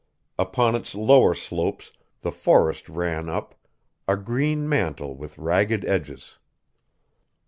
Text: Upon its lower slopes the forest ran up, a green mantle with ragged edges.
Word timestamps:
Upon 0.39 0.73
its 0.73 0.95
lower 0.95 1.35
slopes 1.35 1.91
the 2.21 2.31
forest 2.31 2.89
ran 2.89 3.29
up, 3.29 3.53
a 4.07 4.17
green 4.17 4.67
mantle 4.67 5.15
with 5.15 5.37
ragged 5.37 5.85
edges. 5.85 6.39